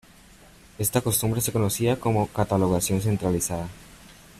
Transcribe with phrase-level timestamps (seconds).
[0.79, 3.67] Esta costumbre se conocía como catalogación centralizada.